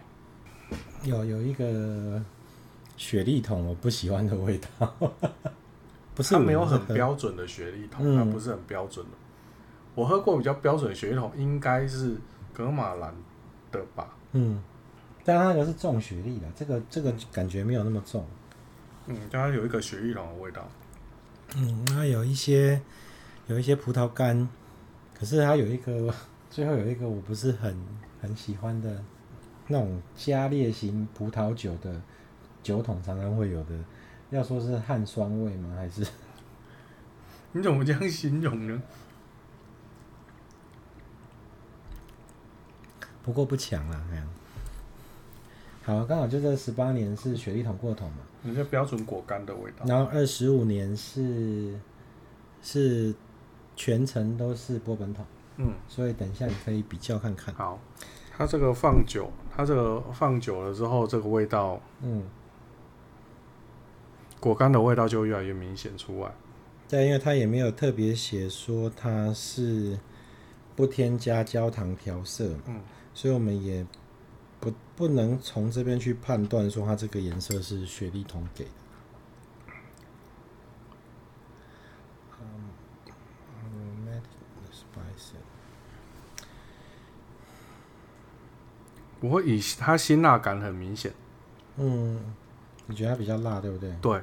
[1.03, 2.21] 有有一个
[2.95, 4.93] 雪莉桶我不喜欢的味道，
[6.15, 9.11] 不是它没有很标准的雪莉桶，它不是很标准的。
[9.95, 12.15] 我喝过比较标准的雪莉桶，应该是
[12.53, 13.13] 格马兰
[13.71, 14.61] 的吧，嗯。
[15.29, 18.25] 但它那个是重雪莉的，这个这个感觉没有那么重。
[19.05, 20.67] 嗯，但它有一个雪莉桶的味道。
[21.55, 22.81] 嗯，它有一些
[23.45, 24.49] 有一些葡萄干，
[25.13, 26.11] 可是它有一个
[26.49, 27.77] 最后有一个我不是很
[28.19, 29.03] 很喜欢的
[29.67, 32.01] 那种加烈型葡萄酒的
[32.63, 33.77] 酒桶常常会有的
[34.31, 35.75] 要说是汗酸味吗？
[35.75, 36.03] 还是
[37.51, 38.81] 你怎么这样形容呢？
[43.21, 44.27] 不过不强啦，这样。
[45.89, 48.17] 好，刚好就这十八年是雪莉桶过桶嘛。
[48.43, 49.83] 你这标准果干的味道。
[49.87, 51.73] 然后二十五年是
[52.61, 53.11] 是
[53.75, 55.25] 全程都是波本桶。
[55.57, 55.73] 嗯。
[55.87, 57.51] 所以等一下你可以比较看看。
[57.55, 57.79] 好，
[58.37, 62.21] 它这个放久，它这个放久了之后，这个味道，嗯，
[64.39, 66.31] 果干的味道就越来越明显出来。
[66.87, 69.97] 对，因为它也没有特别写说它是
[70.75, 72.79] 不添加焦糖调色，嗯，
[73.15, 73.83] 所以我们也。
[74.99, 78.71] 不能从这边去判断说它这个颜色是雪莉桶给的。
[89.21, 91.13] 不会以它辛辣感很明显。
[91.77, 92.19] 嗯，
[92.87, 93.93] 你觉得它比较辣，对不对？
[94.01, 94.21] 对。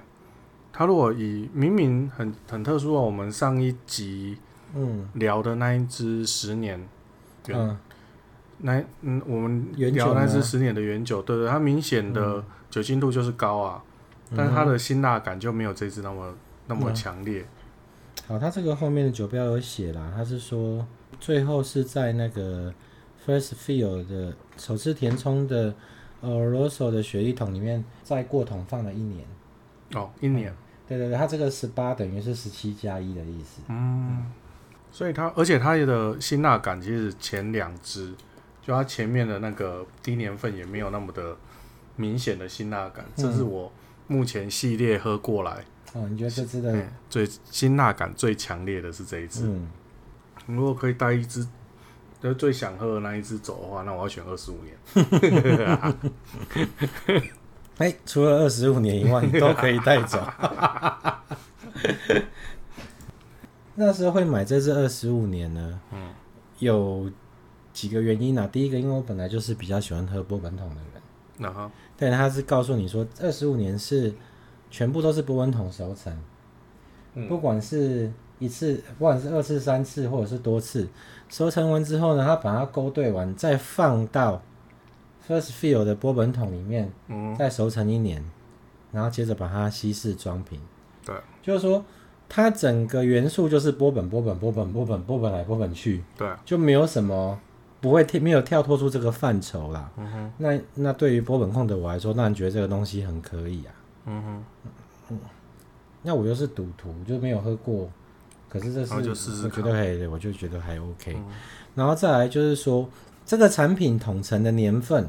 [0.73, 4.39] 它如果以明明很很特殊的，我们上一集
[4.75, 6.87] 嗯聊的那一支十年，
[7.49, 7.79] 嗯。
[8.59, 13.83] 那嗯，我们聊那是十年的原酒，对对，它明显的酒精度就是高啊，
[14.31, 16.35] 嗯、但是它的辛辣感就没有这支那么
[16.67, 17.45] 那么强烈。
[18.27, 20.87] 好，它这个后面的酒标有写啦，它是说
[21.21, 22.73] 最后是在那个
[23.27, 25.75] First Fill 的首次填充的
[26.23, 29.27] Oloroso 的雪莉桶里面再过桶放了一年。
[29.95, 30.55] 哦，一年。
[30.89, 33.61] 对对对，它这个十八等于是十七加一的意思。
[33.69, 34.33] 嗯，嗯
[34.91, 38.15] 所以它而且它的辛辣感其实前两支。
[38.67, 41.37] 就它前面的那个低年份也没有那么的
[41.95, 43.71] 明显的辛辣感，嗯、这是我
[44.09, 49.47] 目前系列喝过来，哦，你觉得这支的最辛辣感最强烈的是这一支？
[49.47, 49.69] 嗯，
[50.49, 51.47] 如果可以带一支，
[52.21, 54.77] 就最想喝的那一支走的话，那我要选二十五年。
[57.79, 60.21] 哎、欸，除了二十五年以外，你都可以带走。
[63.77, 65.81] 那时候会买这支二十五年呢？
[65.93, 66.09] 嗯，
[66.59, 67.09] 有。
[67.77, 68.49] 几个原因呢、啊？
[68.51, 71.47] 第一个，因为我本来就是比较喜欢喝波本桶的人。
[71.47, 71.71] 啊、uh huh.
[71.99, 74.11] 对，他是告诉你说，二十五年是
[74.71, 76.11] 全部都是波本桶熟成，
[77.13, 80.89] 嗯、不管是一次，不管是二次、三次，或者是多次，
[81.29, 84.41] 熟成完之后呢，他把它勾兑完，再放到
[85.29, 88.25] First Fill 的波本桶里面，嗯、再熟成一年，
[88.91, 90.59] 然后接着把它稀释装瓶。
[91.05, 91.85] 对，就是说，
[92.27, 96.03] 它整个元素就是波本、波本、波本、波本、波本来、波本去。
[96.17, 97.39] 对，就没有什么。
[97.81, 99.91] 不会跳，没有跳脱出这个范畴啦。
[99.97, 103.75] 嗯哼，那那对于波本控的我来说，那你觉得这个东西很可以啊？
[104.07, 104.45] 嗯哼，
[105.11, 105.19] 嗯，
[106.03, 107.91] 那我又是赌徒，就没有喝过。
[108.49, 109.03] 可是这是，我
[109.51, 111.15] 觉得可以，我就觉得还 OK。
[111.15, 111.25] 嗯、
[111.75, 112.89] 然后再来就是说，
[113.27, 115.09] 这个产品统成的年份，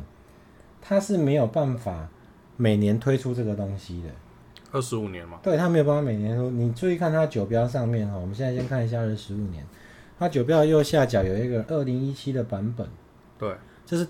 [0.82, 2.10] 它是没有办法
[2.58, 4.10] 每年推出这个东西的。
[4.72, 5.40] 二十五年嘛？
[5.42, 6.50] 对，它没有办法每年说。
[6.50, 9.66] 你注意看它酒标上面哈，我们现在先看一下二十五年。
[10.20, 12.88] 它酒标右下角有一个二零一七的版本，
[13.38, 14.08] 对，就是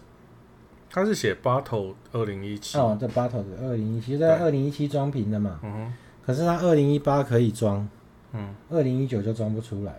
[0.89, 2.77] 它是写 bottle 二零一七。
[2.77, 5.93] 哦，这 bottle 的二零一七在二零一七装瓶的嘛，嗯哼，
[6.25, 7.85] 可是它二零一八可以装，
[8.31, 9.95] 嗯，二零一九就装不出来，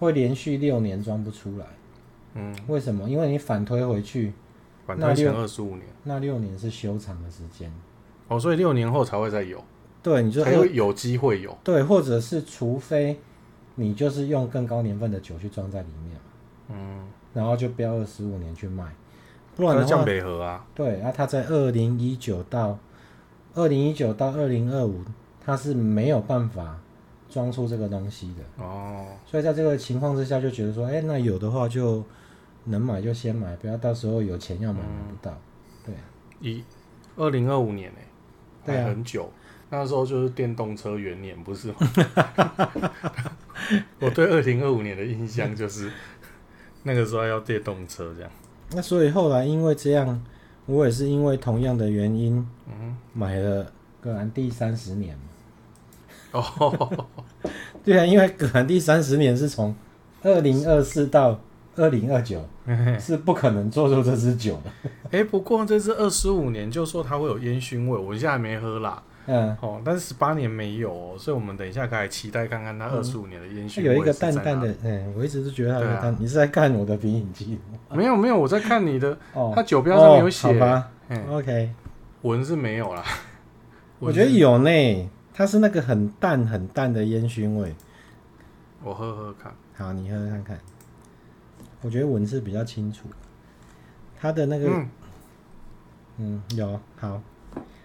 [0.00, 1.66] 会连续六年装不出来，
[2.34, 3.08] 嗯，为什么？
[3.08, 4.32] 因为你反推回去，
[4.84, 7.72] 反推前二十五年，那六年是修厂的时间，
[8.26, 9.62] 哦，所以六年后才会再有，
[10.02, 13.16] 对，你就才会有机会有，对，或者是除非。
[13.80, 16.16] 你就是用更高年份的酒去装在里面，
[16.68, 18.84] 嗯，然后就标二十五年去卖，
[19.54, 22.76] 不然的话，北河啊，对，那它在二零一九到
[23.54, 25.04] 二零一九到二零二五，
[25.40, 26.76] 它是没有办法
[27.30, 28.64] 装出这个东西的。
[28.64, 32.02] 哦，所以在这个情况之下，就觉得说，哎、欸，那有的话就
[32.64, 35.38] 能买就先买，不要到时候有钱要买买不到，
[35.86, 35.94] 对，
[36.40, 36.64] 一
[37.14, 37.98] 二零二五年呢、
[38.66, 39.30] 欸，对，很久。
[39.70, 41.76] 那时候就是电动车元年，不是吗？
[44.00, 45.90] 我对二零二五年的印象就是
[46.82, 48.30] 那个时候要电动车这样。
[48.72, 50.22] 那所以后来因为这样，
[50.66, 55.16] 我也是因为同样的原因，嗯，买了葛兰蒂三十年。
[56.32, 57.06] 哦，
[57.82, 59.74] 对啊，因为葛兰蒂三十年是从
[60.22, 61.40] 二零二四到
[61.76, 62.46] 二零二九，
[63.00, 64.70] 是不可能做出这支酒的。
[65.04, 69.02] 哎、欸，不过这支二十五年就说它会有烟熏味，我现在还没喝啦。
[69.28, 73.84] 嗯，哦，但是十八年没有，哦，所以我们等一下可以期待看看它二十五年的烟熏，嗯。
[73.84, 76.06] 有一个淡淡的，嗯，我一直都觉得它有淡。
[76.06, 77.78] 啊，你是在看我的鼻影记录？
[77.94, 79.16] 没有没有，我在看你的。
[79.34, 80.48] 哦，它酒标上面有写。
[80.48, 80.90] 哦，好吧。
[81.08, 81.70] 嗯，OK。
[82.22, 83.04] 闻是没有啦。
[84.00, 87.74] 我觉得有呢，它是那个很淡很淡的烟熏味。
[88.82, 89.52] 我喝喝看。
[89.76, 90.58] 好，你喝喝看看。
[91.82, 93.04] 我觉得闻是比较清楚。
[94.18, 94.88] 它的那个，嗯，
[96.16, 97.20] 嗯，有好。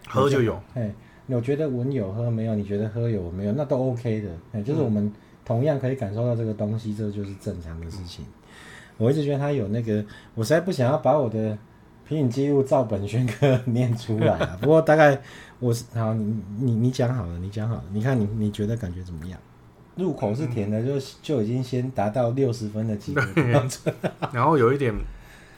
[0.08, 0.94] 喝就有，哎，
[1.28, 4.30] 我觉得闻有喝没有，你觉得喝有没有，那都 OK 的。
[4.52, 5.12] 哎，就是我们
[5.46, 8.26] 同样可以感受到这个东西，这就是正常的事情。
[8.98, 10.04] 我一直觉得他有那个，
[10.36, 11.58] 我实在不想要把我的
[12.08, 14.58] 品饮记录照本宣科念出来啊。
[14.62, 15.20] 不过大概
[15.60, 19.40] 我是好，你你你讲好了，你讲好了，你看你你觉得感觉怎么样？
[19.96, 23.46] 入口是甜的，就就已经先达到六十分的级别，
[24.34, 24.94] 然后有一点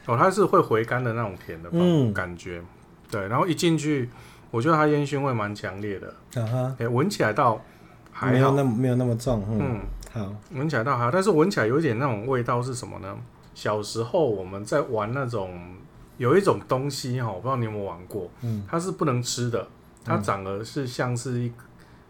[0.05, 2.13] 哦，它是会回甘的那种甜的嗯。
[2.13, 2.65] 感觉，嗯、
[3.09, 4.09] 对，然后一进去，
[4.51, 6.07] 我觉得它烟熏味蛮强烈的，
[6.41, 7.61] 啊哈，哎，闻起来倒
[8.11, 9.79] 还没有那么没有那么重，嗯，嗯。
[10.13, 13.15] 好，闻起来倒还好，但是闻起来有一点那种味道是什么呢？
[13.53, 15.51] 小时候我们在玩那种
[16.17, 19.67] 有一种东西哈，我不知道你有没有玩过，嗯，它是不能吃的，
[20.05, 21.51] 它长得是像是一，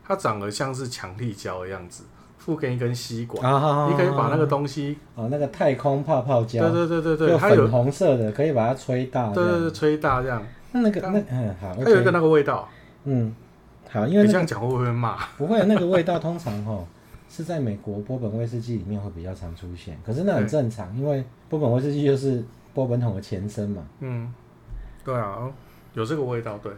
[0.03, 2.03] 它长得像是强力胶的样子。
[2.37, 3.43] 附跟一根吸管，
[3.89, 10.39] 你可以把那个东西哦，那个太空泡泡胶，对对对对对，它有粉红色的，可以把它吹大，对对对，吹大这样。
[10.75, 12.67] 那那个那嗯好，它有一个那个味道，
[13.05, 13.33] 嗯
[13.89, 15.25] 好，因为你这样讲会不会骂？
[15.37, 16.85] 不会，那个味道通常哈
[17.29, 23.87] 是在美国波本威士忌里面会比较常出现，可是那很正常，因为波本威士忌就是波本桶的前身嘛。
[24.01, 24.33] 嗯，
[25.05, 25.49] 对啊，
[25.93, 26.73] 有这个味道对，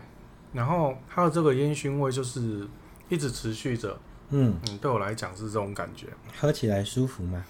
[0.53, 2.67] 然后它的这个烟熏味就是
[3.09, 3.97] 一直持续着。
[4.29, 6.05] 嗯嗯，对我来讲是这种感觉，
[6.39, 7.43] 喝起来舒服吗？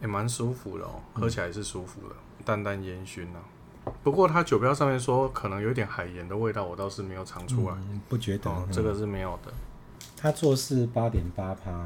[0.00, 3.42] 也蛮舒服的哦，喝起来是舒服的，嗯、淡淡烟熏啊。
[4.02, 9.52] 不过它酒标上面说可能有点海盐的味道，我倒是没有尝出来，嗯、不觉得、哦，这个是没有的。
[10.16, 11.84] 它做是八点八趴，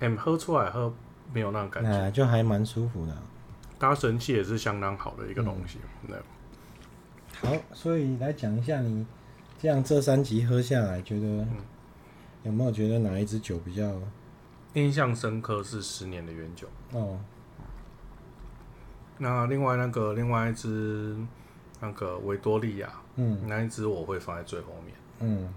[0.00, 0.92] 哎，喝出来喝
[1.32, 3.16] 没有那种感觉，啊、就还蛮舒服的。
[3.78, 7.50] 搭神器也是相当好的一个东西，嗯、对。
[7.50, 9.06] 好，所以来讲一下你
[9.60, 11.26] 这样这三集喝下来觉得。
[11.26, 11.48] 嗯
[12.44, 13.90] 有没有觉得哪一支酒比较
[14.74, 15.62] 印象深刻？
[15.62, 17.18] 是十年的原酒哦。
[19.24, 21.16] 那另外那个另外一只
[21.80, 24.94] 那个维多利亚，嗯，那一只我会放在最后面。
[25.20, 25.54] 嗯，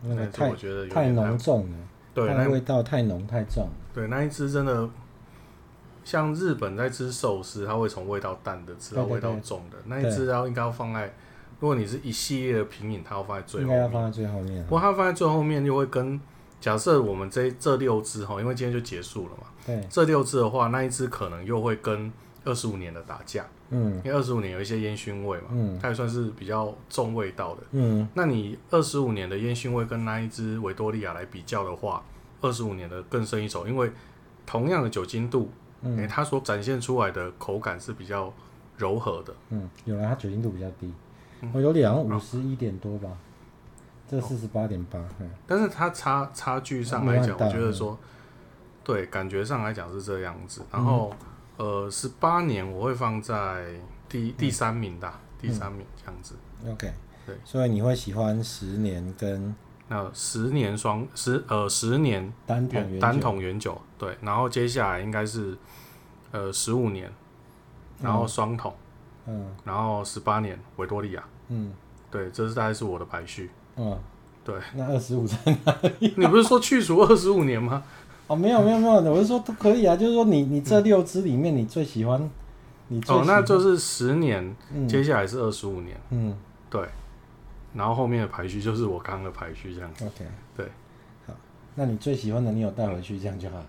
[0.00, 1.76] 那个太我觉得太浓重了，
[2.14, 3.68] 对，那味道太浓太重。
[3.92, 4.88] 对，那一只真的
[6.04, 9.76] 像日本在吃寿司，它会从味道淡的吃到味道重的。
[9.86, 11.12] 那一只要应该要放在。
[11.60, 13.76] 如果你是一系列的品饮，它要放在最后面。
[13.76, 14.62] 应该要放在最后面。
[14.64, 16.20] 不过它放在最后面，又会跟
[16.60, 19.46] 假设我们这这六支哈，因为今天就结束了嘛。
[19.64, 19.80] 对。
[19.88, 22.12] 这六支的话，那一支可能又会跟
[22.44, 23.46] 二十五年的打架。
[23.70, 23.96] 嗯。
[24.04, 25.48] 因为二十五年有一些烟熏味嘛。
[25.50, 25.78] 嗯。
[25.80, 27.62] 它也算是比较重味道的。
[27.72, 28.08] 嗯。
[28.14, 32.02] 那你二十五年的烟熏味跟那一只维多利亚来比较的话，
[32.40, 33.90] 二十五年的更胜一筹，因为
[34.46, 35.50] 同样的酒精度，
[35.82, 38.32] 嗯、欸，它所展现出来的口感是比较
[38.76, 39.34] 柔和的。
[39.50, 40.92] 嗯，有了，它酒精度比较低。
[41.52, 43.08] 我有两五十一点多吧，
[44.08, 44.98] 这四十八点八，
[45.46, 47.98] 但是它差差距上来讲，我觉得说，
[48.82, 50.62] 对，感觉上来讲是这样子。
[50.72, 51.12] 然后，
[51.56, 53.66] 呃，十八年我会放在
[54.08, 56.34] 第第三名的，第三名这样子。
[56.68, 56.92] OK，
[57.26, 59.54] 对，所以你会喜欢十年跟
[59.88, 65.56] 那十年双十呃十年单桶单桶原酒，对，然后接下来应该是
[66.32, 67.12] 呃十五年，
[68.00, 68.74] 然后双桶，
[69.26, 71.22] 嗯，然后十八年维多利亚。
[71.48, 71.72] 嗯，
[72.10, 73.50] 对，这是大概是我的排序。
[73.76, 73.98] 嗯，
[74.42, 74.54] 对。
[74.74, 76.14] 那二十五在哪里？
[76.16, 77.84] 你不是说去除二十五年吗？
[78.26, 79.96] 哦，没有没有没有，我是说都可以啊。
[79.96, 82.30] 就是说你你这六支里面，你最喜欢？
[82.88, 85.96] 你最喜欢哦，那就是十年，嗯、接下来是二十五年。
[86.10, 86.34] 嗯，
[86.70, 86.82] 对。
[87.74, 90.04] 然后后面的排序就是我刚刚的排序这样子。
[90.04, 90.24] OK，
[90.56, 90.66] 对。
[91.26, 91.34] 好，
[91.74, 93.62] 那你最喜欢的，你有带回去，这样就好。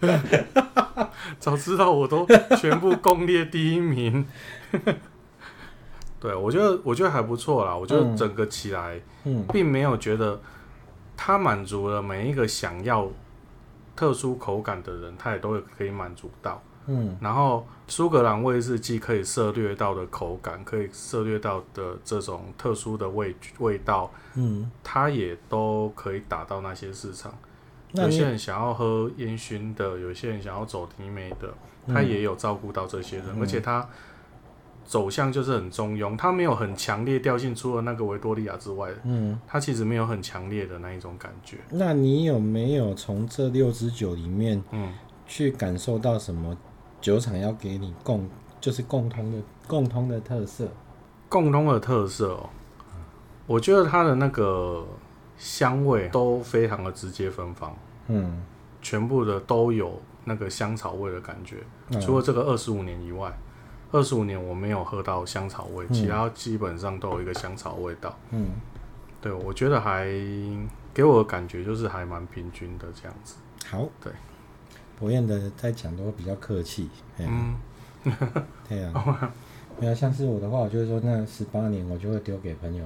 [1.38, 4.26] 早知道我都全部攻略第一名。
[6.18, 7.76] 对，我觉得我觉得还不错啦。
[7.76, 10.40] 我觉得整个起来，嗯，并没有觉得
[11.16, 13.08] 它满足了每一个想要
[13.96, 16.62] 特殊口感的人，它也都可以满足到。
[16.86, 27.32] 嗯，然后苏格兰威士忌可以涉略到的口感，可以涉略到的这种特殊的味味道，嗯，它也都可以打到那些市场。
[27.92, 31.54] 有些人想要喝烟熏的，有些人想要走低梅的，
[31.86, 33.88] 他也有照顾到这些人，而且他。
[34.84, 41.56] 走向就是很中庸，它没有很强烈调性，除了那个维多利亚之外，嗯，它其实没有很强烈的那一种感觉。
[41.70, 44.92] 那你有没有从这六支酒里面，嗯，
[45.26, 46.54] 去感受到什么
[47.00, 48.28] 酒厂要给你共，
[48.60, 50.68] 就是共通的共通的特色？
[51.30, 52.50] 共通的特色哦，
[53.46, 54.86] 我觉得它的那个
[55.38, 57.74] 香味都非常的直接芬芳，
[58.08, 58.42] 嗯，
[58.82, 61.56] 全部的都有那个香草味的感觉，
[61.88, 63.32] 嗯，除了这个二十五年以外。
[63.94, 68.18] 二十五年我没有喝到香草味，其他基本上都有一个香草味道。
[68.30, 68.48] 嗯，
[69.20, 70.08] 对，我觉得还
[70.92, 73.36] 给我的感觉就是还蛮平均的这样子。
[73.70, 74.12] 好，对，
[74.98, 76.90] 博彦的在讲都比较客气。
[77.18, 77.54] 嗯，
[78.68, 79.32] 对啊，
[79.78, 82.84] 没有像是我的话，我就是说那十八年我就会丢给朋友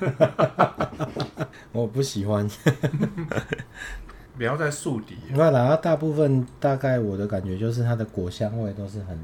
[0.00, 1.46] 喝。
[1.70, 2.50] 我不喜欢。
[4.36, 5.16] 不要在树底。
[5.30, 9.18] 那然后大部分大概我的感觉就是它的果香味都是很，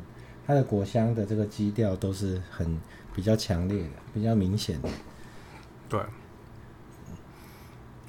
[0.47, 2.78] 它的果香的这个基调都是很
[3.14, 4.88] 比较强烈的，比较明显的。
[5.88, 6.01] 对，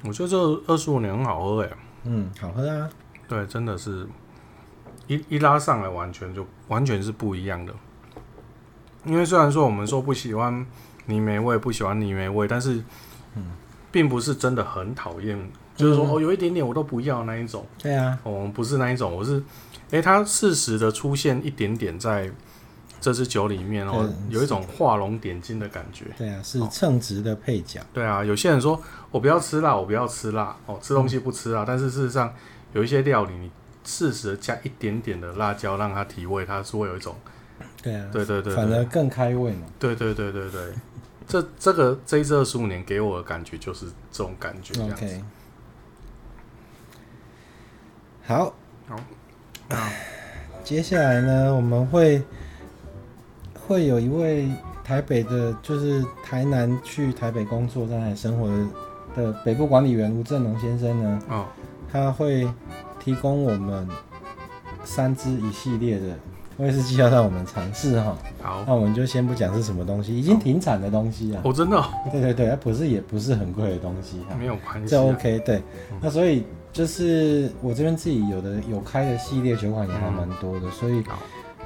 [0.04, 1.70] 我觉得这二十五年很好喝哎。
[2.04, 2.90] 嗯，好喝啊。
[3.28, 4.06] 对，真的是，
[5.06, 7.74] 一一拉上来完全就完全是不一样的。
[9.04, 10.66] 因为虽然说我们说不喜欢
[11.06, 12.82] 泥煤味，不喜欢泥煤味，但是，
[13.34, 13.52] 嗯，
[13.92, 15.38] 并不是真的很讨厌。
[15.76, 17.66] 就是说，哦，有一点点我都不要那一种。
[17.78, 19.42] 对啊，哦，不是那一种，我是，
[19.90, 22.30] 哎，它适时的出现一点点在
[23.00, 26.06] 这支酒里面哦，有一种画龙点睛的感觉。
[26.16, 27.80] 对啊，是称职的配角。
[27.92, 32.32] 对啊，有些人说我不要吃辣，我不要吃辣，哦，吃东西不吃辣，但是事实上
[32.72, 33.50] 有一些料理，你
[33.84, 37.14] 适时的加一点点的辣椒，让它提味，它是会有一种。
[37.82, 39.66] 对啊，对对对，反而更开胃嘛。
[39.78, 40.72] 对对对对对，
[41.26, 44.80] 这这个这一支二十五年给我的感觉就是这种感觉。
[44.82, 45.22] OK。
[48.26, 48.54] 好，
[48.88, 48.96] 好，
[50.64, 52.22] 接下来呢，我们会
[53.68, 54.48] 会有一位
[54.82, 58.48] 台北的，就是台南去台北工作、在那里生活
[59.14, 61.44] 的北部管理员吴振龙先生呢，哦，
[61.92, 62.48] 他会
[62.98, 63.86] 提供我们
[64.84, 66.06] 三支一系列的
[66.56, 68.16] 威士忌要让我们尝试哈。
[68.40, 71.42] 好，那我们就先不讲是什么东西，已经停产的东西啊。
[71.44, 71.84] 哦，真的、哦？
[72.10, 75.38] 对对对，它不是也不是很贵的东西哈，没有关系，这 OK。
[75.40, 75.58] 对，
[75.92, 76.42] 嗯、那所以。
[76.74, 81.04] 就是我这边自己有的有开的系列酒款也还蛮多的，嗯、所以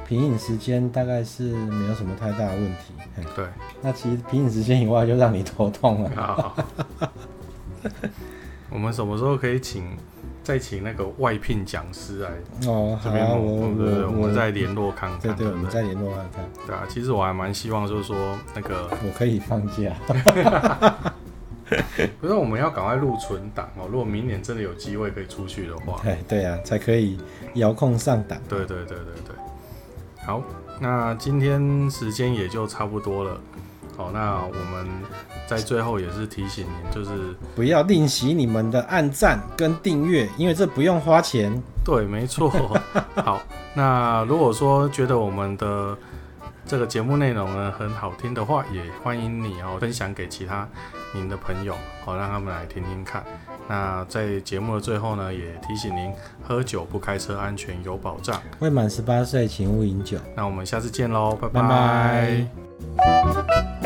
[0.07, 2.93] 品饮时间大概是没有什么太大的问题。
[3.35, 3.47] 对，
[3.81, 6.11] 那其实品饮时间以外就让你头痛了。
[6.15, 6.57] 好，
[8.69, 9.97] 我们什么时候可以请
[10.43, 12.29] 再请那个外聘讲师来？
[12.67, 15.35] 哦，好，我我我们再联络看看。
[15.35, 16.45] 对对，我们再联络看看。
[16.67, 19.95] 对啊，其实我还蛮希望就是说那个我可以放假。
[22.21, 23.89] 不是，我们要赶快录存档哦。
[23.91, 27.19] 如果明年真的有机会可以出去的话，对对啊，才可以
[27.55, 28.39] 遥控上档。
[28.49, 29.37] 对对对对对。
[30.25, 30.43] 好，
[30.81, 33.41] 那今天时间也就差不多了。
[33.97, 34.87] 好，那我们
[35.49, 41.51] 在最后也是提醒您，就是不要吝惜你们的按赞跟订阅，因为这不用花钱。
[41.85, 42.49] 对，没错。
[43.17, 43.43] 好，
[43.75, 45.97] 那如果说觉得我们的
[46.69, 50.69] 这个节目内容呢很好听的话，也欢迎你哦分享给其他。
[51.15, 53.25] 您的朋友，好，让他们来听听看。
[53.67, 56.13] 那在节目的最后呢，也提醒您：
[56.43, 58.39] 喝酒不开车，安全有保障。
[58.59, 60.19] 未满十八岁，请勿饮酒。
[60.37, 61.63] 那我们下次见喽，拜拜。
[61.63, 61.69] 拜
[62.97, 63.78] 拜。